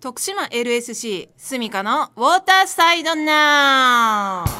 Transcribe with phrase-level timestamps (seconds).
[0.00, 4.50] 徳島 LSC スミカのウォーターサイドナウ。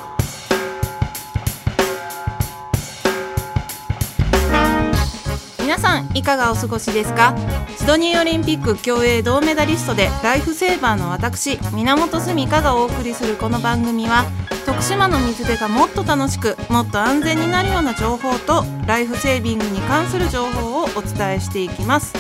[5.62, 7.34] 皆さんいかがお過ごしですか？
[7.78, 14.26] シドニーオリンピック競泳銅メダリストでライフセーバーの私源澄香がお送りするこの番組は
[14.66, 22.12] 徳島の水辺がもっと楽しくもっと安全になるような情報とライフセービングに関する情報をお伝えしていきます。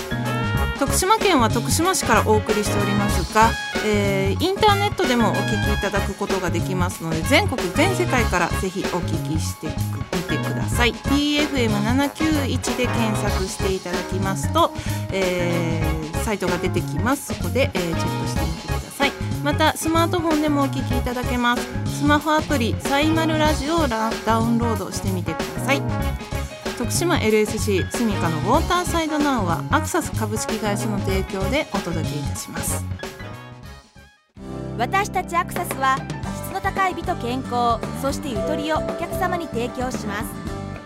[0.80, 3.50] 徳島県は徳島市からお送りしておりますが、
[3.84, 10.94] えー、インターネットでもお聞きいただくことができますので全国全世界からぜひお聞きしてみてください。
[10.94, 14.72] PFM791 で検索していただきますと、
[15.12, 17.34] えー、サイトが出てきます。
[17.34, 19.12] そこで、えー、チェックしてみてください。
[19.44, 21.68] またスマートフォンでもお聞きいただけます。
[21.98, 26.39] スマホアプリサイマルラジオをダウンロードしてみてください。
[26.80, 32.82] 徳島 LSC スミカのウォーターサイドナウはアクサス株式会社の提供でお届けいたします。
[34.78, 35.98] 私たちアクサスは
[36.46, 40.32] 質の高い美と健康そしてゆとりをお客様に提供します。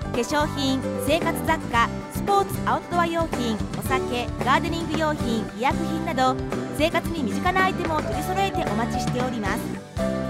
[0.03, 6.34] 化粧品生活雑貨スポーツアウトドア用品お酒ガーデニング用品医薬品など
[6.77, 10.23] 生活に身近なアイテムを取り揃えてお待ちしております。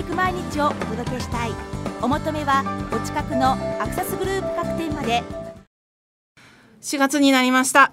[0.00, 1.50] めく毎日をお届けしたい。
[2.00, 5.22] お求めはお近くのアクセスグループ各店まで。
[6.80, 7.92] 4月になりました。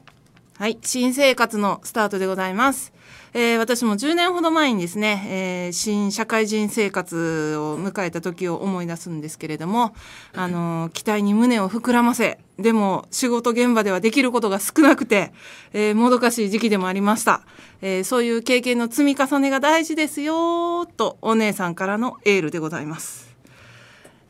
[0.58, 2.94] はい新生活のスタートでございます。
[3.34, 9.94] えー、私も10年ほど前にですね、えー、新社会人生活を迎えた時を思い出すんですけれども、
[10.34, 15.32] あのー、期待に胸を膨らませ、でも仕事現場ではできることが少なくて、
[15.74, 17.42] えー、もどかしい時期でもありました。
[17.82, 23.36] えー、そういう経験の積み重ねが大事ですよとお姉さんからのエールでございます。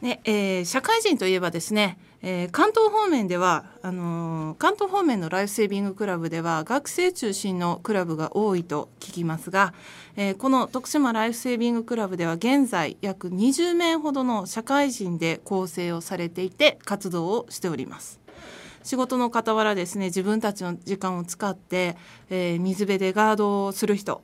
[0.01, 9.73] ねえー、社会人といえばですね、えー、関東方面ではあのー、関東方面のライフセービングクラブでは学生中心のクラブが多いと聞きますが、
[10.15, 18.19] えー、この徳島ライフセービングクラブでは現在約20名ほどの社会人で構成をされていて活動をしております。
[18.83, 21.97] 仕事の傍らですね自分たちの時間を使って、
[22.29, 24.21] えー、水辺でガードをする人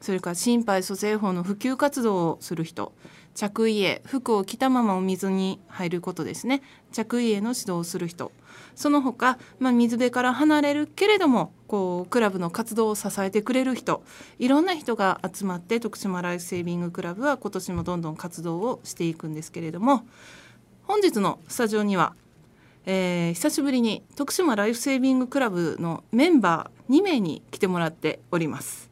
[0.00, 2.92] それから心肺蘇生法の普及活動をする人
[3.34, 6.62] 着衣へ服を着たままお水に入ることですね。
[6.92, 8.30] 着衣への指導をする人。
[8.76, 14.02] その他、まあ、水辺から離れるけれどもこうクラブの活動を支えてくれる人。
[14.38, 20.06] いろんな人が集まって徳島ライフセービングクラブは今年もどんどん活動をしていくんですけれども
[20.84, 22.14] 本日のスタジオには、
[22.86, 28.90] えー、久しぶりに徳島ライフセービングクラブのメンバー2名に来てもらっております。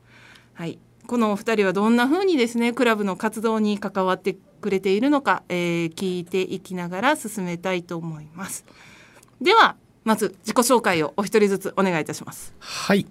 [0.55, 0.79] はい。
[1.13, 8.65] このお二人はどんな風にですねクラブの活動に関わってくれているのか、えー、聞いていきながら進めたいと思います。
[9.39, 12.55] ではまず自己紹介をお一人ずつお願いいたします。
[12.59, 13.05] はい。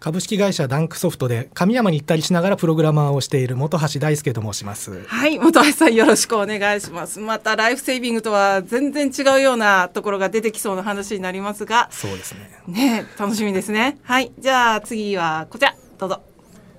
[0.00, 5.04] 株式会社ダンクソフトで神山に行ったりしながらプログラマーをしている本橋大輔と申します。
[5.04, 7.20] はい本橋さんよろしくお願いします。
[7.20, 11.88] またライフセービングとは全然違うようなところが出てきそうな話になりますが。
[11.90, 12.50] そうですね。
[12.68, 13.98] ね楽しみですね。
[14.02, 15.76] はいじゃあ次はこちら。
[15.98, 16.27] どうぞ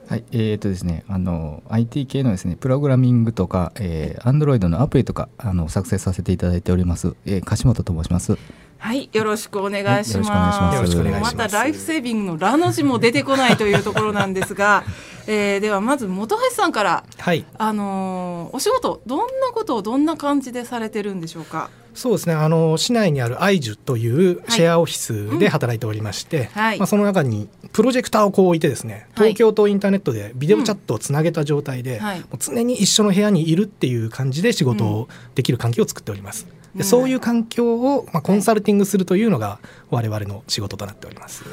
[0.10, 8.40] はい、えー、とですね、あの IT 系のですね、プログラミングとか、えー、Android のアプリとかあの作成させていただいております、えー、樫本と申します。
[8.80, 10.30] はい、よろしくお願いします。
[10.32, 11.36] はい、よろしくお願いします。
[11.36, 14.84] またライフセービングのラの字も出てこないというところなんですが、
[15.28, 21.70] えー、ではまず本橋さんから、はい、あのー、お仕事どんなことをどんな感じでされてるんでしょうか？
[21.94, 22.36] そうですね。
[22.36, 26.80] あの市内にあるアイジュというシェアオフィスで働いておりまして、はい。
[26.80, 36.46] まあ、その中にプロジェクターをこう置いてですね東京とインターネットでビデオチャットをつなげた状態で、もう常に一緒の部屋にいるっていう感じで仕事をできる環境を作っております。
[36.46, 36.52] で
[36.82, 39.60] そういう環境を、まあ、コンサルティングするというのが
[39.90, 41.44] 我々の仕事となっております。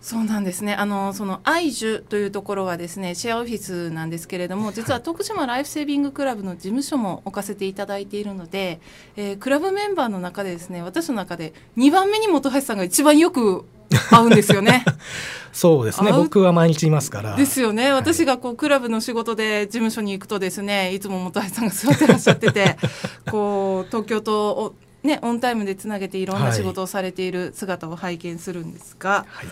[0.00, 8.80] そうなんですねあのそのアイジュというところはですねシェアオフィスなんですけれども実は徳島ライフセービングクラブの事務所も置かせていただいているので、
[9.16, 13.66] えー、クラブメンバーの中でですね私の中で2番目に本橋さんが一番よく
[14.10, 14.84] 会うんですよね。
[15.52, 16.12] そうですね。
[16.12, 17.34] 僕は毎日いますから。
[17.34, 17.92] ですよね。
[17.92, 22.76] 私がこうクラブの仕事で事務所に行くとですね、いつも本橋さんが座ってらっしゃってて、
[23.28, 29.26] こう東京とねオンタイムでつなげていろんな仕事をされている姿を拝見するんですが。
[29.28, 29.46] はい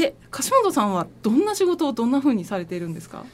[0.00, 3.24] で柏本さんはどんな仕事をどんなふうにされているんですか？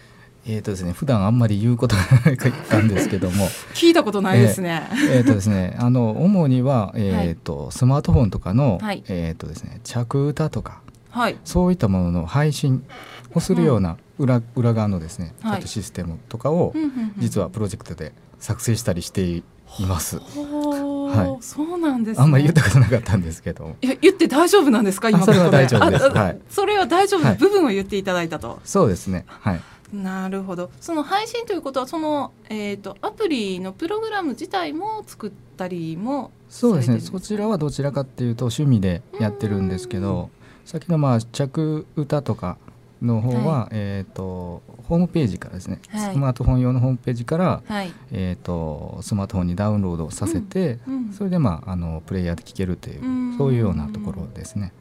[0.47, 3.47] えーとですね普段あんまり言うことがなかったんですけども。
[3.75, 4.89] 聞いたことないですね。
[4.93, 10.81] えー、えー、とですねあの主には、えーと、はい、スマートフォンとかの、はい、えーとですね、着歌とか、
[11.11, 12.85] はい、そういったものの配信
[13.35, 16.75] をするような裏うん、裏側のですねちょっとシステムとかを、
[17.19, 19.43] 実はプロジェクトで作成したりしてい
[19.89, 20.21] ます。
[21.11, 23.77] はい、そうなんです、ね、あんまり言ったことなかったんですけど。
[23.81, 26.09] いや言って大丈夫なんですか今それは大丈夫です。
[26.09, 26.39] はい。
[26.49, 28.61] それは大丈夫な部分を言っていただいたと。
[28.65, 29.25] そうですね。
[29.27, 29.61] はい。
[29.93, 40.31] なるほどその配信ということはその、えーと、アプリのプログラム自体も作ったりもそうですねそちらはどちらかっていうと趣味でやってるんですけど
[40.65, 42.57] さっきのまあ着歌とか
[43.03, 50.95] の方は、はい、えーと、ホームページからですね、はい、スマートフォン用のホームページから、はい、えーと、スマートフォンにダウンロードさせて、うん。
[50.95, 54.73] うん、それで、まあ、あのプレイヤーで聴けるという、うそういうようなところですね。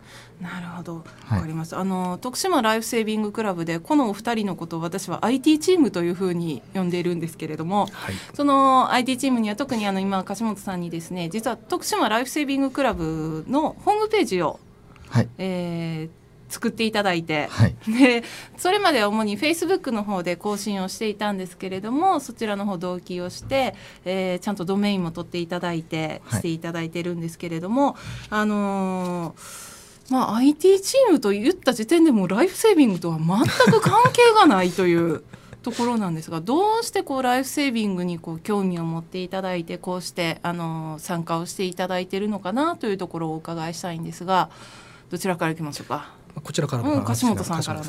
[0.41, 0.95] なるほど、
[1.29, 1.75] わかります。
[1.75, 7.87] あの徳島ライフセービングクラブでこのお二人のことを私は IT チームというふうに呼んでいるんですけれども、
[8.33, 14.59] その IT チームには特にあの今柏本さんにですね、実は徳島ライフセービングクラブのホームページを、
[15.09, 16.18] はい、えー、
[16.49, 18.23] 作っていただいて、はい、で
[18.57, 27.95] それまでは主にフェイスブックの方で更新をしていたんですけれどもそちらの方同期をして、えー、ちゃんとドメインも取っていただいてしていただいてるんですけれども、はい、
[28.31, 29.69] あのー
[30.09, 33.37] まあ、IT チームと言った時点でもライフセービングとは全
[33.71, 35.23] く関係がないという
[35.61, 44.49] ところなんですがどうしてこうライフセービングにこう興味を持っていただいてこうしてあの参加をしていただいているのかなというところをお伺いしたいんですが
[45.09, 46.18] どちらからいきましょうか？
[46.41, 47.81] こちらから、うん、樫本さんから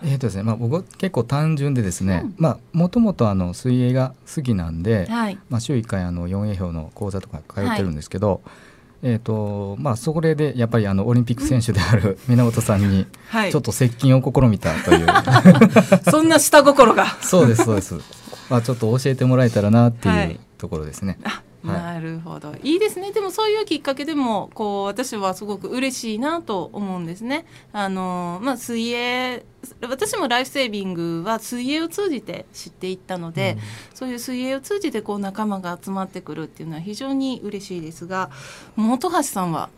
[0.00, 2.24] えーとですねまあ、僕結構単純でですね
[2.72, 8.68] もともと水泳が好きなんで、はい、まあ、週1回あの 4A 表の講座とか通ってるんですけど、はい。
[9.00, 13.06] えーとまあ、それでやっぱりあのオリンピック選手である源さんに
[13.50, 17.06] ちょっと接近を試みたという、はい、そんな下心が。
[17.20, 17.94] そうですそうです、
[18.50, 21.18] まあ、ちょっと教えてもらえたらなっていうところですね。
[21.22, 22.54] はいなるほど。
[22.62, 23.12] いいですね。
[23.12, 27.46] でもそういうきっかけでもこう私はすごく嬉しいなと思うんですね。
[27.72, 29.44] あのまあ、水泳
[29.82, 38.30] 私もライフセービングは水泳を通じて知っていったので、うん、そういう水泳を通じてこう仲間が集まってくるっていうのは非常に嬉しいですが
[38.76, 39.68] 本橋さんは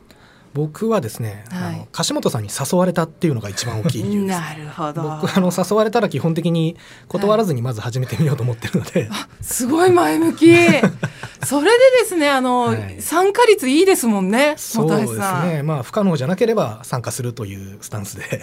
[0.53, 4.41] 僕はですね、はい、あの樫本さんに誘われたっていうのが一番大きい理由です。
[4.41, 5.03] なるほど。
[5.21, 6.77] 僕あの誘われたら基本的に
[7.09, 10.55] 断らずにまず始めてみようと思ってるので、はい、すごい前向き。
[11.45, 14.55] それでですね、あの、はい、参加率いいですもんね。
[14.59, 15.63] そうですね。
[15.65, 18.43] まあ不可能じゃなければ参加するというスタンスで。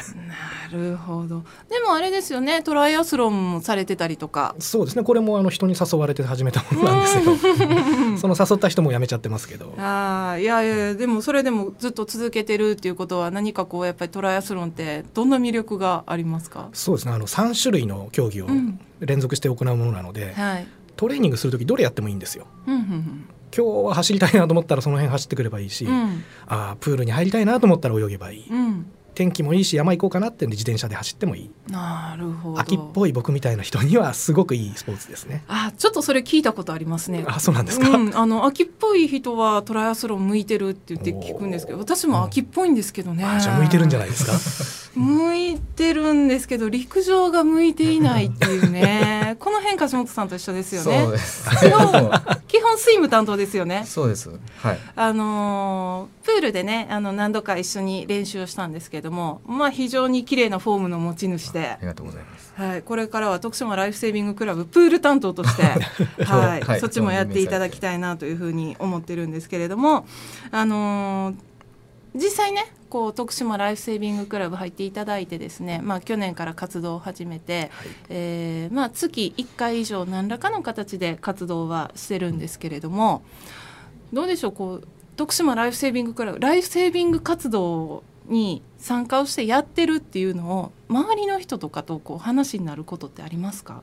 [0.71, 1.43] なるほど。
[1.69, 4.55] でもあれですよね、トライアスロンもされてたりとか。
[4.59, 5.03] そうですね。
[5.03, 7.35] これもあの人に誘われて始めたものなんですよ。
[8.17, 9.73] その誘った人も辞めちゃってますけど。
[9.77, 16.69] ああ、いやいやでもそれでもずっと続けてるっていうことは何かこうやっぱりトライアスロンってどんな魅力がありますか？
[16.73, 17.13] そうですね。
[17.13, 18.47] あの三種類の競技を
[18.99, 20.23] 連続して行うものなので。
[20.23, 20.67] うんはい
[20.97, 22.47] トレーニングする時どれやってもいいんですよ。
[22.65, 28.85] うんうんうん今日は走りたいなと思ったらその辺走ってくればいいし、うん、あプールに入りたいなと思ったら泳げばいい、うん、
[29.17, 31.49] 天気もいいし山行こうかなってんで自転車で走ってもいい。
[31.71, 32.59] なるほど。
[32.59, 35.43] 秋っぽい僕みたいな人にはすごくいいスポーツですね。
[35.47, 37.25] あちょっとそれ聞いたことありますね。
[37.27, 44.99] あそうなんですか、うん、あの秋っぽい人はトライアスロン向いてるって言って聞くんですけど私も秋っぽいんですけどね、じゃあ向いてるんじゃないですか？
[44.99, 49.35] 向いてるんですけど陸上が向いていないっていうね。
[49.39, 51.07] この辺梶本さんと一緒ですよね。
[51.59, 52.11] 基本
[52.47, 53.83] 基本スイム担当ですよね。
[53.87, 54.29] そうです。
[54.57, 54.79] はい。
[54.95, 61.67] あのプールでねあの何度か一緒に練習をしたんですけどもまあ非常に綺麗なフォームの持ち主で。
[61.67, 65.63] ありがとうございます、はい、これからは徳島ライフセービングクラブプール担当として
[66.23, 70.05] はい、はい、そっちもやっていただきたいなというふうに思ってるんですけれども
[70.51, 71.35] あのー、
[72.15, 83.23] 実際ねこう徳島ライフセービングクラブ入っていただいてですね、まあ、去年から活動を始めて、はい、えー、まあ、月1回以上何らかの形で活動はしてるんですけれども
[84.13, 84.87] どうでしょうこう
[85.17, 93.81] 徳島ライフセービングクラブライフセービング活動に参加をしてやってるっていうのを周りの人とかとこう話になることってありますか？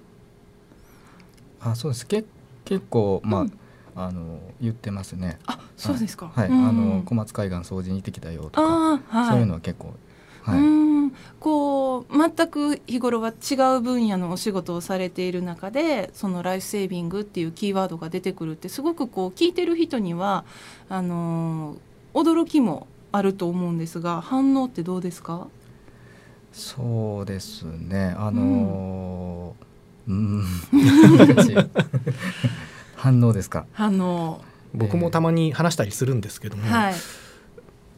[1.60, 2.06] あそうです。
[2.06, 2.24] け
[2.64, 3.52] 結構まあ、うん、
[3.96, 5.38] あの言ってますね。
[5.46, 6.30] あそうですか。
[6.34, 9.94] はい、うん、あの小松海岸掃除に行ってきたよとか、はい、そういうのは結構。
[10.42, 10.94] はい、うん。
[11.38, 20.44] こう全く日頃は違う分野のお仕事をされている中でそのライフセービングっていうキーワードが出てくるってすごくこう聞いてる人には
[20.88, 21.76] あの
[22.14, 25.46] 驚きもあると思うんですが反応ってどうですか？
[26.52, 28.14] そうですね。
[28.18, 29.54] あの
[30.08, 30.44] うん、うん、
[32.96, 33.66] 反応ですか？
[33.72, 34.42] 反応。
[34.74, 36.94] 僕もたまに話したりするんですけども、はい、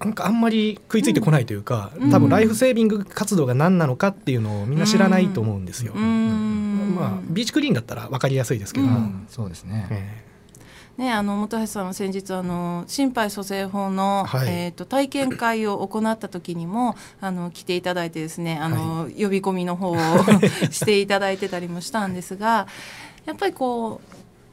[0.01, 5.95] なんかあんまり食いついてこないというか、うん、多分ライフセービング活動が何なのかっていうのをみんな知らないと思うんですよ。
[5.97, 9.89] うん、まあビーチクリーンだったら分かりやすいですけども、うん、そうですね。
[9.91, 10.26] えー
[10.97, 19.97] ね、あの本橋さんは先日あの心肺蘇生法の、はい、えーと、体験会を行った時にもあの来ていただいてですねあの、はい、呼び込みの方を
[20.73, 22.67] していただいてたりもしたんですが
[23.27, 24.01] やっぱりこ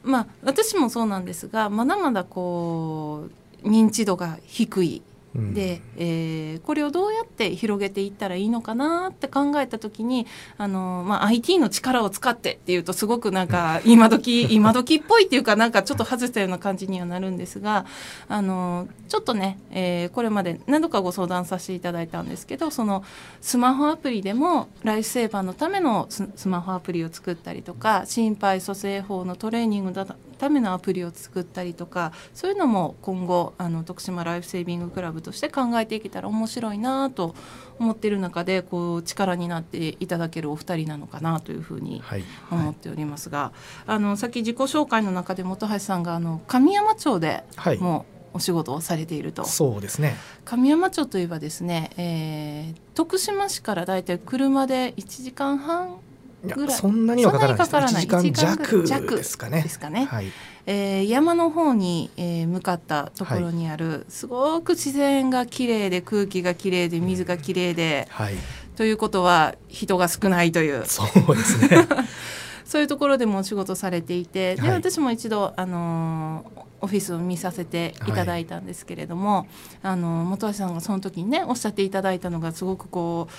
[0.04, 3.28] うまあ私もそうなんですがまだまだこ
[3.62, 5.02] う認知度が低い
[5.34, 10.26] で、えー、これをどうやって広げていったらいいのかなって考えた時に
[10.58, 17.84] あの、まあ、IT の力を使ってっていうとすごくなんか今時今時っぽいっていうかなんかちょっと外したような感じにはなるんですが
[18.28, 23.02] あのちょっとね、えー、これまで何度かご相談させていただいたんですけどその
[23.40, 37.34] スマホアプリでもライフセーバーのためのスマホアプリを作ったりとか心肺蘇生法のトレーニングだためのアプリを作ったりとかそういうのも今後あの徳島ライフセービングクラブとして考えていけたら面白いなと
[37.80, 42.02] 思っている中でこう力になっていただけるお二人なのかなというふうに
[42.50, 43.52] 思っておりますが、は
[43.86, 47.42] いはい、あのさっき自己紹介の中で本橋さんがあの神山町で
[47.80, 50.16] もお仕事をされていると、はい、そうですね。
[50.44, 56.00] 神山町といえばですね、えー、徳島市からだいたい車で1時間半
[56.42, 56.76] ぐらい。
[56.76, 57.46] そんなにはかか
[57.80, 58.16] らないです。
[58.16, 59.62] 1時間弱ですかね。
[59.62, 60.06] ですかね。
[60.06, 60.32] はい、
[60.66, 68.34] えー、山の方に、えー、向かったところにある、はい、すごく自然が綺麗で空気が綺麗で水が綺麗で、はい、
[68.76, 70.84] ということは人が少ないという。
[70.86, 71.86] そうですね。
[72.64, 79.46] そういうところでもお仕事されていてで、私も一度、あのー、オフィスを見させていただいたんですけれども、はい、
[79.82, 83.32] あの本橋さんがその時にねおっしゃっていただいたのがすごくこう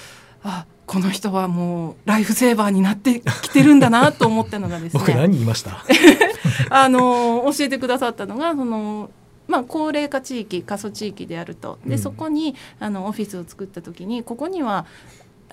[0.46, 5.00] あこの人はもうライフセーバーになってきてるんだなと思ったのがですね。
[5.06, 5.84] 僕何言いました？
[6.70, 9.10] あの教えてくださったのがその
[9.48, 11.78] まあ、高齢化地域過疎地域であると。
[11.86, 14.88] で、うん、そこにあのオフィスを作った時にここには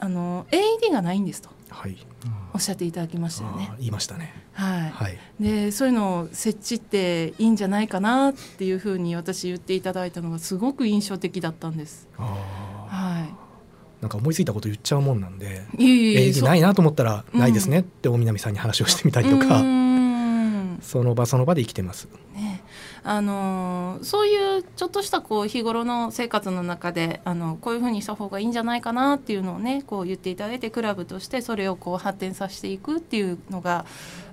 [0.01, 1.97] あの AED がないんですと、はい、
[2.55, 3.71] おっしゃっていただきましたよね。
[3.79, 12.09] 言いましたね、はい、はい、でそういうのを設置っていいんじゃないかなっていうふうに私言っていただいたのがすごく印象的だったんです。
[12.17, 12.27] は
[12.69, 12.72] い
[14.03, 19.63] なんか思いついたこと言っちゃうもんなんで「演技ないなと思ったら「ないですね」って大南さんに話をしてみたりとか、
[20.83, 22.09] その場その場で生きてます。
[22.35, 22.63] ね。
[23.05, 33.87] あのそういうちょっとしたこう日頃の生活の中であのこういうふうにした方がいいんじゃないかなっていうのをねこう言っていただいてクラブとしてそれをこう発展させていくっていうのが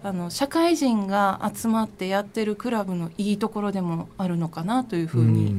[0.04, 5.56] あの社会人が集まってやってるクラブのいいところでもあるのかなというふうに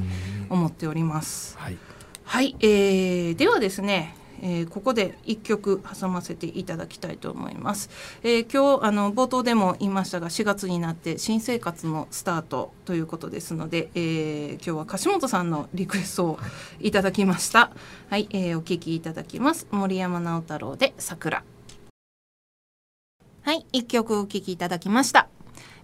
[0.48, 1.58] 思っております。
[1.58, 1.78] はい
[2.30, 7.90] はい、えー、ではですねえー、ここで1曲挟ませていただきたいと思います、
[8.22, 16.38] えー、今日あの冒頭でも言いましたが4月になって新生活のスタートということですので、えー、今日は樫本さんのリクエストを
[16.78, 17.70] いただきました。
[18.08, 19.66] はい、えー、お聞きいただきます。
[19.72, 21.44] 森山直太朗で桜。
[23.42, 25.28] はい1曲お聞きいただきました。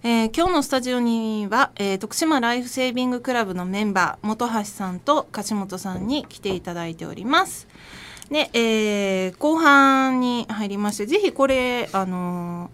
[0.03, 7.67] えー、今日のスタジオには、えー、徳島ライフセービングクラブのメンバー本橋さんと樫本さんに来ていただいております。
[8.29, 12.69] で、えー、後半に入りましてぜひこれ、あの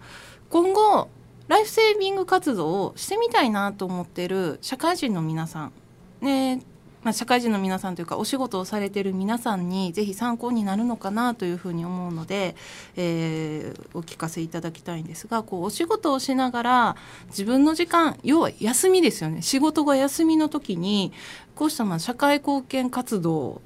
[0.50, 1.08] 今後
[1.48, 5.72] ライフセービング活動をしてみたいなと思ってる社会人の皆さん、
[6.20, 6.60] ね、
[7.04, 12.56] まあ、社会人の皆さんというかお仕事をされてる皆さんにぜひ参考になるのかなというふうに思うので、
[12.96, 16.96] えー、お聞かせいただきたいんですがこうお仕事をしながら
[17.28, 21.12] 自分の時間要は休みですよね仕事が休みの時に
[21.54, 23.60] こうしたまあ社会貢献活動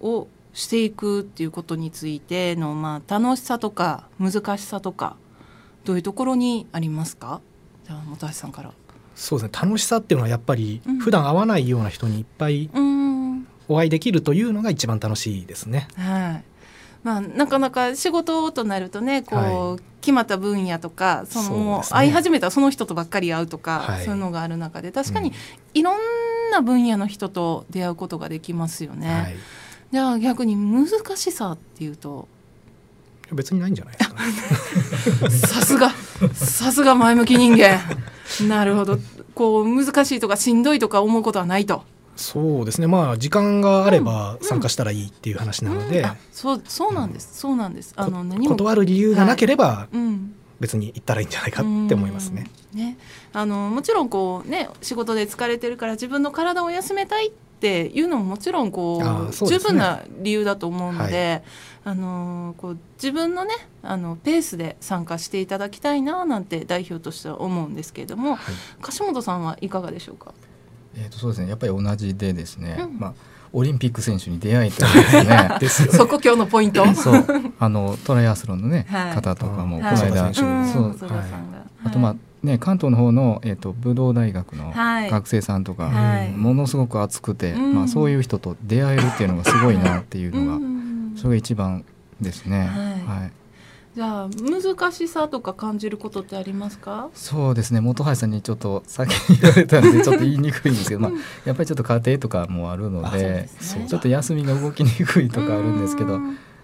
[0.00, 5.16] をしていくっていうことについての、まあ、楽しさとか難しさとか
[5.84, 7.40] どういうところにありますか？
[7.86, 8.72] じゃあ本橋さんから。
[9.20, 9.58] そうですね。
[9.62, 12.70] 楽しさっていうのはやっぱり普段会わないような人にいっぱい
[13.68, 15.88] お会いできるというのが一番楽しいですね。
[15.96, 16.44] はい。
[17.02, 25.32] まあ、なかなか仕事となるとねこう、はい、決まった分野とかそのもう会い始めたらその人とばっかり会うとか、はい、そういうのがある中で確かに
[25.72, 25.96] いろん
[26.50, 29.08] な分野の人と出会うことができますよね。
[29.08, 29.36] はい、
[29.92, 32.28] じゃあ逆に難しさっていうと
[33.32, 33.96] 別にないんじゃない？
[33.96, 35.90] ですか、ね、さすが。
[36.34, 37.80] さすが前向き人間。
[38.48, 38.98] なるほど。
[39.34, 41.84] こう難しいとかしんどいとか思うことはないと。
[42.16, 42.86] そうですね。
[42.86, 46.04] まあ時間があれば参加したらいいっていう話なので、うん。
[46.04, 47.94] うん、そうそうなんです、そうなんです。
[47.96, 48.56] あの何も。
[48.56, 50.34] 断る理由がなければ、はい、うん。
[50.60, 52.50] 別に行ったらいいんじゃないかって思いますね。
[52.74, 52.98] ね。
[53.32, 61.42] あのもちろんこうね仕事で疲れてるから自分の体を休めたいっていうのももちろんこう、ね、十分な理由だと思うので、はい、
[61.82, 70.34] あのこう自分のねあのペースで参加していただきたいななんて代表としては思うんですけれども、はい、樫本さんはいかがでしょうか？
[70.94, 71.48] えー、とそうですね。
[71.48, 73.14] やっぱり同じでですね、うん、まあ
[73.52, 75.92] オリンピック選手に出会えたんですね。
[75.92, 76.86] そこ今日のポイント。
[76.94, 77.24] そう、
[77.58, 80.90] あのトライアスロンのね、はい、方とかもこの間、はい、そう、は
[81.82, 90.79] い、あとまあね関東の方のえっ、ー、と武道大学の学生さんとか、はい、ものすごく熱くて、まあそういう人と出会えるっていうのがすごいなっていうのが、
[91.16, 91.84] それが一番
[92.20, 92.66] ですね。
[93.06, 93.32] はい。
[93.92, 97.10] じゃあ難しさとか感じることってありますか？
[97.12, 97.80] そうですね。
[97.80, 101.10] 本橋さんにちょっと先に言われたんでちょっと言いにくいんですけど、 まあ、
[101.44, 103.48] やっぱりちょっと家庭とかもあるので、ね、
[103.88, 106.20] ちょっと休みが動きにくいとかあるんですけど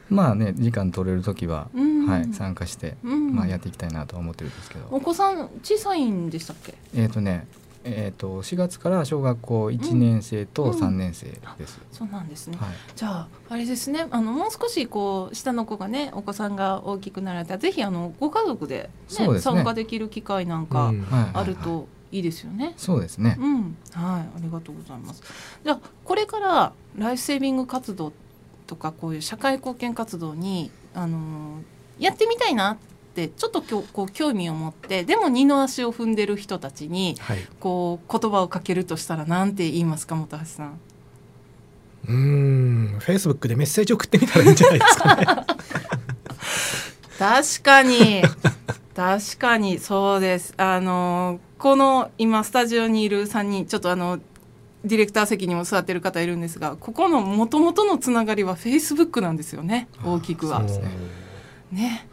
[0.09, 1.69] まあね時間取れる時は、
[2.07, 4.87] はい、参加して、まあ、やっていきたいなと思ってるんですけど。
[4.93, 6.75] お子さん小さいんでしたっけ？
[6.95, 7.49] えっ、とね
[7.89, 11.41] えーと、4月から小学校1年生と3年生です。
[11.49, 14.07] うんうん、そうなんですね、はい、じゃああれですね。
[14.11, 19.39] あのもう少しこう下の子がねお子さんが大きくなられたらぜひあのご家族でね、ね。
[19.39, 20.93] 参加できる機会なんか
[21.33, 22.75] あるといいですよね。
[22.77, 25.23] そうですね、うん、はいありがとうございます。
[25.65, 28.13] じゃあこれからライフセービング活動
[28.67, 31.61] とかこういう社会貢献活動にあの
[31.99, 32.79] やってみたいな
[33.23, 40.81] っってちょっとこう興味を持ってでも二の足を踏んでる人たちに、はい、こう言葉をかけるとしたら何て言いますか本橋さん？
[42.09, 42.99] うん。
[43.01, 45.27] フェイスブックでメッセージ送ってみたらいいんじゃないですかね。
[47.19, 48.23] 確かに。
[48.95, 49.79] 確かに。
[49.79, 50.55] そうです。
[50.59, 54.21] あのこの今スタジオにいる3人ちょっとあの
[54.85, 60.63] ディレクター席にも座ってる方いるんですがここのもともとのつながりはフェイスブックなんですよね大きくは。
[61.73, 62.07] ね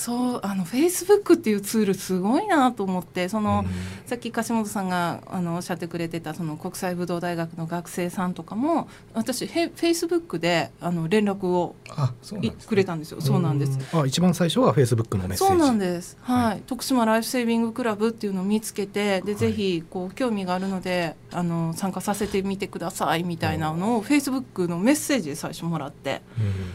[0.00, 11.76] そうあのフェイスブックっていうツールすごいなと思ってその、うん、さっき樫本さんがあのおっしゃってくれてたその国際武道大学の学生さんとかも私フェイスブックであの連絡を
[12.66, 13.20] くれたんですよ。
[13.20, 13.78] そうなんです。
[13.92, 15.52] あ一番最初はフェイスブックのメッセージ。
[15.52, 16.16] そうなんです。
[16.22, 26.22] はい、はい、徳島ライフセービングクラブっていうのを見つけてで、はい、ぜひこう興味があるのであの参加させてみてくださいみたいなのをフェイスブックのメッセージで最初もらって、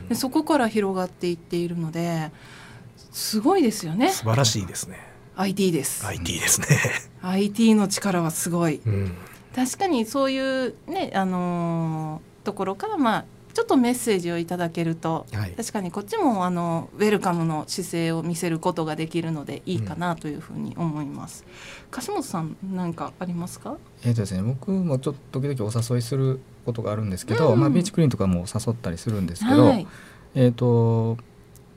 [0.10, 2.30] でそこから広がっていっているので
[3.16, 4.10] すごいですよね。
[4.10, 5.00] 素晴らしいですね。
[5.38, 6.06] IT です。
[6.06, 6.68] IT ですね。
[7.22, 9.14] IT の力はすごい、うん、
[9.56, 21.46] 確かにそういうねあのー、ところからまあちょっとメッセージをいただけると、はい、確かにこっちもあのウェルカムの姿勢を見せることができるのでいいかなというふうに思います。
[21.48, 23.78] うん、樫本さん何かありますか？
[24.04, 29.88] えっ、とですね、僕もちょっと時々お誘いすることがあるんですけど、うん、まあビーチクリーンとかも誘ったりするんですけど、はい、
[30.36, 31.18] えっ、と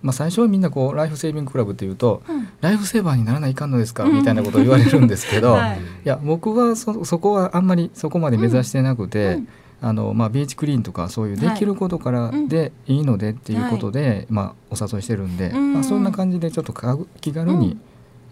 [0.03, 9.49] まあ、最初はみんなこうライフセービングクラブっていうと、うん、ライフセーバーにならないかんのですかみたいなことを言われるんですけど、 はい、いや僕はそそこはあんまりそこまで目指してなくて、うん、
[9.81, 16.73] あのまあ、ビーチクリーンとかそういうできることからでいいのでっていうことで、はい、まあ、お誘いしてるんで、まあ、そんな感じでちょっと
[17.21, 17.77] 気軽に、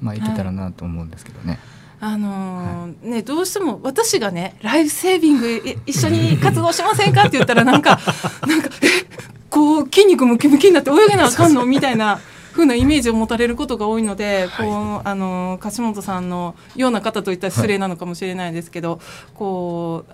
[0.01, 1.59] まあ、いけたらなと思うんですけどね。
[1.99, 7.99] あのー、ね、どうしても私がねライフセービング一緒に活動しませんかって言ったらなんか
[8.47, 12.21] なんかえこう筋肉ムキムキになって泳げなあかんのみたいな。
[12.53, 19.01] ふうなイメージを持たれることが多いので、はい、こうあの樫本さんのような方といったら失礼なのかもしれないですけど、はい、
[19.35, 20.07] こ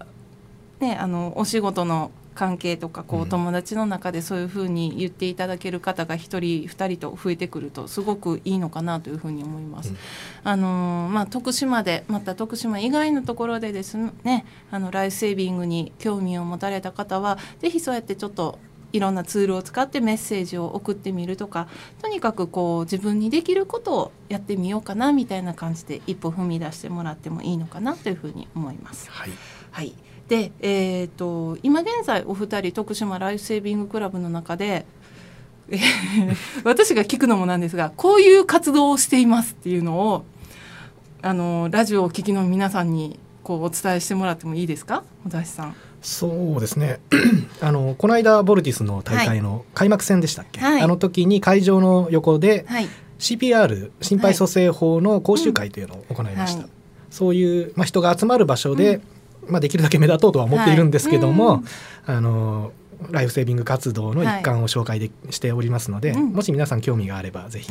[0.81, 9.91] うねあのお仕事の関係とかこう友達の中でそういうふうに言っていただける方が1人2人と増えてくるとすごくいいのかなというふうに思います。
[9.91, 9.97] うん、
[10.43, 18.59] あのまあ、徳島でまた徳島以外のところでですねあのライフセービングに興味を持たれた方は是非そうやってちょっと
[18.93, 21.69] いろんなツールを使ってメッセージを送ってみるとか
[22.01, 29.11] とにかくこう自分にできることをやってみようかなみたいな感じで一歩踏み出してもらってもいいのかなというふうに思います。
[29.11, 29.31] はい、
[29.71, 29.95] はい
[30.29, 34.87] で、えーと、今現在お二人徳島ライフセービングクラブの中で
[36.65, 40.25] 私が聞くのもなんですがこういう活動をしていますっていうのを
[41.23, 45.05] あのラジオをお聞きの皆さんにこうお伝えしてもらってもいいですか？
[45.25, 45.77] 小田さん。
[46.03, 47.01] そうですね。
[47.63, 52.89] あのこの間ボルティスの大会の開幕戦でしたっけ、はい、あの時に会場の横で、はい、
[53.19, 56.69] CPR 心肺蘇生法の講習会というのを行いました、はい。
[56.69, 56.73] うん、
[57.11, 59.01] そういう、まあ、人が集まる場所で、
[59.47, 61.63] うん、まあ、できるだけ目立とうとは思っているんですけども、
[62.05, 62.73] あの
[63.11, 67.71] ライフセービング活動の一環を紹介で、しておりますので、もし皆さん興味があればぜひ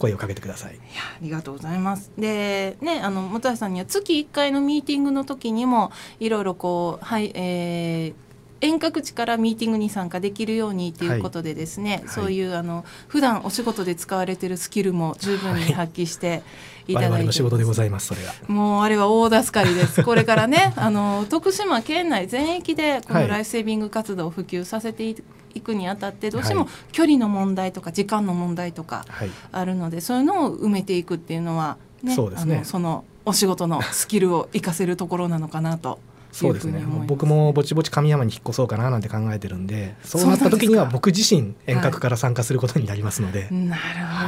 [0.00, 0.74] 声をかけてください。
[0.74, 0.82] いや
[1.16, 2.10] ありがとうございます。
[2.18, 8.29] でねあの本橋さんには月1回のミーティングの時にもいろいろこうはいえー
[8.60, 16.42] 遠隔地からミーティングに参加できるようにということでですね、はい、そういうあの普段お仕事で使われてるスキルも十分に発揮して
[16.86, 20.02] いただいて、はい、の仕事でございますそれがもうあれは大助かりです。
[20.04, 25.16] これからねあの徳島県内全域でこのライフセービング活動を普及させてい
[25.52, 29.04] 行くにあたってどうしても距離の問題とか時間の問題とか
[29.50, 32.62] あるので、はい、そういうのを埋めていくっていうのは、ね、そうですね。
[32.64, 35.98] そのお仕事のスキルを活かせるところなのかなと。
[36.32, 36.82] そうですね。
[37.06, 43.76] 僕もぼちぼち神山に引っ越そうかななんて考えてるんでそうなった時には僕自身遠隔から参加することになりますので、はい、な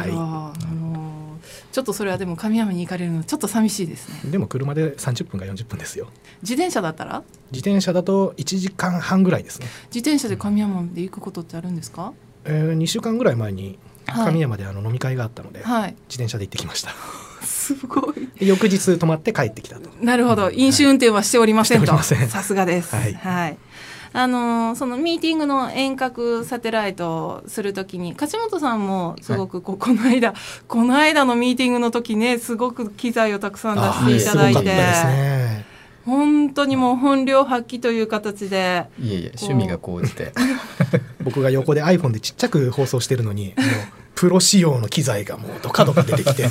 [0.07, 1.13] るほど、はい
[1.73, 4.31] ちょっとそれはでも神山に行かれるのちょっと寂しいですね。
[4.31, 6.09] でも車で30分か40分ですよ。
[6.43, 7.23] 自転車だったら？
[7.51, 9.67] 自転車だと1時間半ぐらいですね。
[9.87, 12.13] 自転車で神山で行くことってあるんですか、
[12.45, 16.91] えー、2週間ぐらい前に神山であの飲み会があったので、はい、自転車で行ってきました。
[17.43, 18.29] すごい。
[18.41, 19.91] 翌日泊まって帰ってきたと。
[20.01, 21.99] なるほど、飲酒運転はしておりませんと。
[22.03, 22.95] さすがです。
[22.95, 23.59] はい、はい
[24.15, 30.35] あのそのミーティングの遠隔サテライトをするときに梶本さんもすごくこ,、この間
[30.69, 35.72] この間のミーティングの時ねすごく機材をたくさん出していただいて。
[36.07, 38.87] ね、本当にもう本領発揮という形で。
[39.01, 40.33] いえいえ趣味が高じて。
[41.23, 43.67] 僕が横で iPhone でちっちゃく放送してるのに もう
[44.15, 46.49] プロ仕様の機材がもうドカドカ出てきて。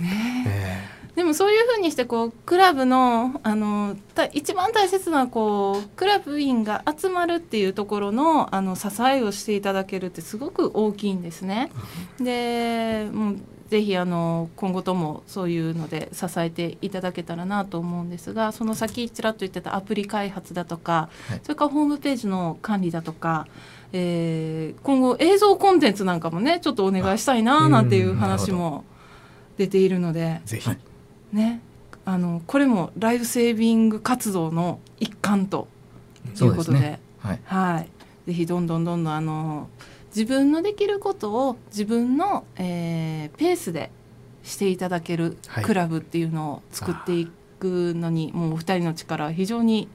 [0.00, 3.96] ねでもそういうふうにしてこうクラブのあの
[4.32, 11.70] 一番大切なこうクラブ員が集まるっていうところのあの支えをしていただけるってすごく大きいんですね。
[12.18, 13.36] でもう
[13.68, 23.46] ぜひあの今後ともそういうので支えていただけたらなと思うんですがその先ちらっと言ってたアプリ開発だとか、はい、それからホームページの管理だとか、
[23.92, 28.84] えー、今後映像コンテンツなんかもねちょっとお願いしたいななんていう話も
[29.56, 30.40] 出ているので。
[30.44, 30.70] ぜひ。
[31.32, 31.60] ね。
[32.06, 35.68] あのこれもライフセービング活動の一環と
[36.38, 37.88] いうことで、ね、はい、はい、
[38.26, 39.68] ぜひどんどんどんどんあの
[40.14, 43.90] 自分のできることを自分の、えー、ペースで
[44.42, 49.88] していただけるクラブっていうのを作っていくのに、はい、もうお二人の力は非常に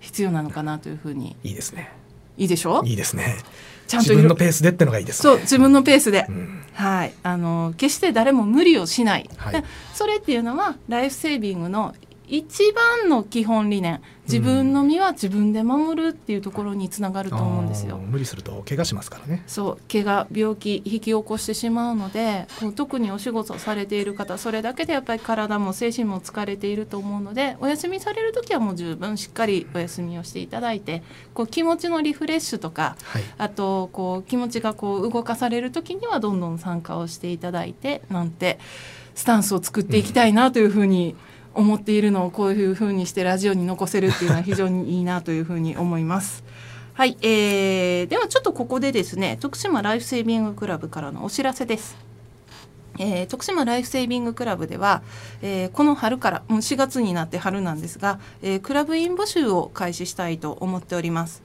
[0.00, 1.36] 必要なのかなというふうに。
[1.42, 1.90] いいですね。
[2.36, 2.82] いいでしょ？
[2.84, 3.38] いいですね。
[3.86, 7.12] ちゃんと自分のペースでってのがいいです、ね、そう自分のペースで、うん、はい。
[7.22, 11.94] あの決して誰も無理をしない、はい、それっていうのはライフセービングの
[12.28, 17.98] 一番の基本理念自分の身は自分で守るっていうところにつながると思うんですよ。
[17.98, 19.44] 無理すると怪我しますからね。
[19.46, 38.58] そう怪我病気引き起こしてしまうので特にお仕事されている方それだけでやっぱり体も精神も疲れていると思うのでお休みされる時はもう十分しっかりお休みをしていただいてこう気持ちのリフレッシュとか、はい、あとこう気持ちがこう動かされる時にはどんどん参加をしていただいてなんて
[39.14, 41.25] スタンスを作っていきたいなというふうに、うん
[41.56, 46.44] 思っているのをこういうふうにしてラジオに残せるっていうのは非常にいいなというふうに思います。
[46.94, 51.96] はい、えー、ではちょっとここでですね徳島ライフセービングクラブからのお知らせです。
[52.98, 55.02] えー、徳島ライフセービングクラブでは、
[55.42, 61.42] えー、この春からもう4月になって春なんですが、えー、クラブイン募集を開始したいと思っております。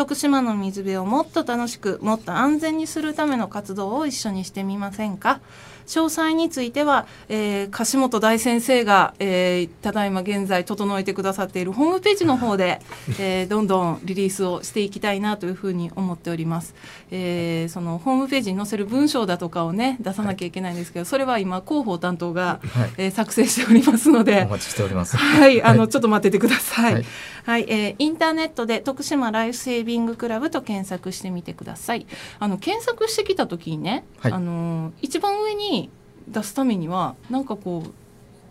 [0.00, 5.42] 徳島の水辺をもっと楽しくもっと安全にするための活動を一緒にしてみませんか？
[5.86, 12.80] 詳細については、えー、樫本大先生が、えー、ただいま現在整えてくださっているホームページの方で、
[13.18, 16.76] えー、どんどんリリースをしていきたいなというふうに思っております、
[17.10, 25.16] えー、そのホームページに載せる文章だとかをね出さなきゃいけないんですけど、それは今広報担当が、はい、えー、作成しておりますのでお待ちしております。
[25.16, 25.60] はい。
[25.60, 27.04] あの、ちょっと待っててください、はい、
[27.46, 32.06] はい、えー、インターネットで徳島ライフセービングクラブと検索してみてください。
[32.38, 35.90] あの検索してきた時にね、はい、あの一番上に
[36.28, 37.90] 出すためには何かこう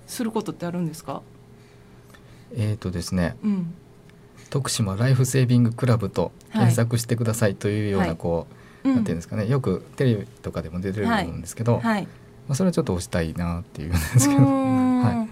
[0.08, 1.22] することってあるんですか？
[2.56, 3.74] えっ、ー、とですね、うん、
[4.50, 8.48] 徳島ライフセービングクラブと検索してくださいというようなこ
[8.84, 12.10] う、はい、なんていうんですかね、よくテレビとかでも出てると思うんですけど、はい、ま
[12.50, 15.30] あ、それはちょっと押したいなっていうんですけど、はい、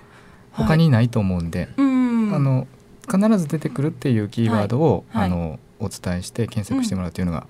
[0.52, 2.68] 他にないと思うんで、あの
[3.10, 7.48] 必ず出てくるっていうキーワードを、あのお伝えして検索してもらうというのが、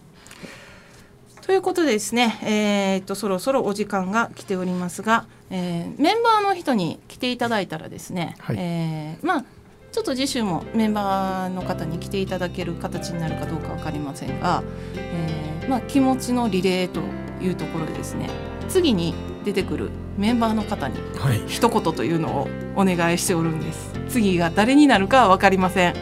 [1.41, 9.45] ということでですね、えー、っとそろそろお時間が来ておりますが、えー、メンバーの人に来ていただいたらですね、はい、えー、まあ
[9.91, 14.63] ちょっと次週もメンバーの方に来ていただける形になるかどうか分かりませんが、
[14.97, 17.01] えー、まあ、気持ちのリレーと
[17.43, 18.31] いうところでですね
[18.69, 20.97] 次に出てくるメンバーの方に
[21.47, 25.95] 一言というのをお願いしておるんです、次が誰になるかは分かりません。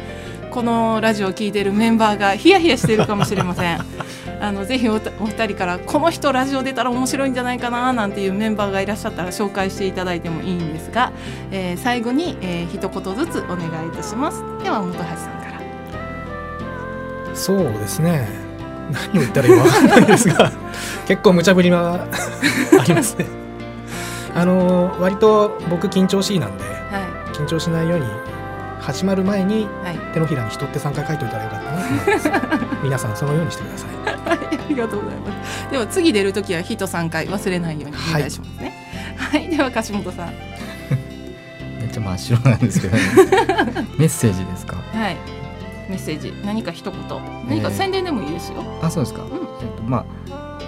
[0.51, 3.81] このラジオを聴いているメンバーがヒヤヒヤしているかもしれません。
[4.43, 11.13] あのぜひお二人からこの人ラジオ出たら面白いんじゃないかななんていうメンバーがいらっしゃったら紹介していただいてもいいんですが、
[11.53, 14.43] えー、最後に、えー、一言ずつお願いいたします。
[14.63, 15.19] では本橋さんか
[15.53, 15.61] ら。
[17.35, 18.40] そうですね
[18.91, 20.53] 何を言ったらいいか分かんないですが
[21.07, 22.07] 結構無茶ぶりは
[22.81, 23.27] ありますね。
[24.35, 26.71] あの割と僕緊張しいなんで、は
[27.31, 28.07] い、緊張しないように
[28.81, 29.67] 始まる前に
[30.15, 31.83] 手のひらに人って3回書いといたらよかったな。
[31.83, 32.31] と思います
[32.83, 33.91] 皆さんそのようにしてください。
[34.07, 35.71] ありがとうございます。
[35.73, 38.73] では次出る時は人3回忘れないようにお願いしますね。
[39.17, 40.33] はい、はい、では樫本さん。
[41.81, 43.03] めっちゃ真っ白なんですけど、ね、
[43.99, 44.77] メッセージですか？
[44.77, 45.17] はい
[45.91, 47.01] メッセージ何か一言。
[47.49, 49.39] 何か宣伝でもいいですよ、えー、あそうですか、うん、えっ
[49.77, 50.05] とまあ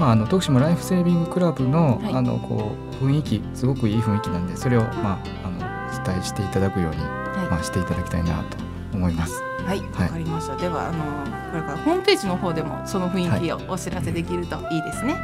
[0.00, 5.50] まあ、あの徳島ライフセービングクラブのはい、あのこう雰囲気すごくいい雰囲気なんでそれを、まあ、あ
[5.98, 8.56] の伝えしていただくように、はい、まあ、していただきたいなと
[8.94, 9.42] 思います。
[9.64, 10.56] はい、わ、はい、かりました。
[10.56, 11.04] ではあの
[11.50, 15.14] これからホームページの方でもその雰囲気をお知らせできるといいですね。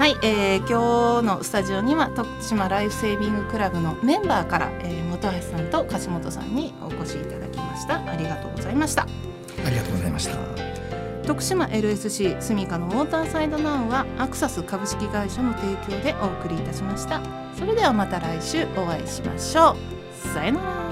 [0.00, 8.02] はい、えー、今日のスタジオには徳島ライフセービングクラブのメンバーから、えー、本橋さんと樫本さんにお越しいただきました。
[8.10, 9.02] ありがとうございました。
[9.02, 9.06] あ
[9.68, 10.38] りがとうございました。
[11.26, 17.20] 徳島 LSC スミカのウォーターサイドナウはアクサス株式会社の提供でお送りいたしました
[17.58, 19.76] それではまた来週お会いしましょ
[20.24, 20.89] うさよなら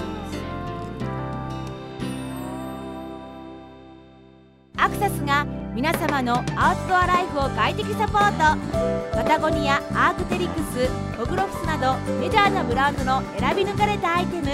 [5.79, 9.15] 皆様のアウトドアライフを快適サポート。
[9.15, 14.47] パタゴニアアークテリクスホグロフスなどメジャーなブランドの選び抜かれたアイテム。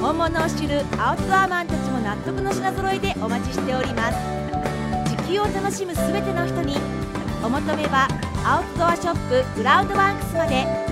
[0.00, 4.18] 本物を知るアウトドアマンたちも納得の品揃えでお待ちしております。
[5.26, 6.76] 地球を楽しむすべての人に
[7.42, 8.06] お求めは
[8.44, 10.83] アウトドアショップグラウドワンクスまで。